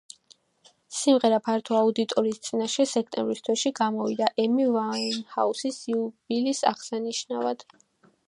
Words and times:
სიმღერა 0.99 1.37
ფართო 1.47 1.75
აუდიტორიის 1.79 2.39
წინაშე 2.47 2.85
სექტემბრის 2.93 3.45
თვეში 3.49 3.73
გამოვიდა, 3.81 4.31
ემი 4.45 4.67
ვაინჰაუსის 4.77 5.77
იუბილის 5.93 6.63
აღსანიშნავად. 6.73 7.65